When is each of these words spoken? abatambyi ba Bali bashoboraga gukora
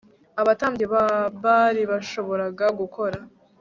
abatambyi 0.41 0.85
ba 0.93 1.05
Bali 1.43 1.81
bashoboraga 1.91 2.65
gukora 2.79 3.17